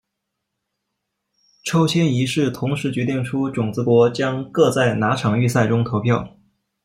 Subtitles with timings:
[1.63, 6.35] 抽签仪式同时决定出种子国将各在哪场预赛中投票。